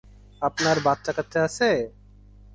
আপনার 0.41 0.77
বাচ্চাকাচ্চা 0.85 1.39
আছে? 1.47 1.69